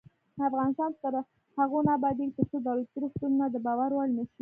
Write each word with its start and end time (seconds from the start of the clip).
افغانستان 0.49 0.91
تر 1.01 1.13
هغو 1.57 1.79
نه 1.85 1.91
ابادیږي، 1.97 2.33
ترڅو 2.37 2.57
دولتي 2.67 2.95
روغتونونه 3.03 3.45
د 3.49 3.55
باور 3.65 3.89
وړ 3.93 4.07
نشي. 4.17 4.39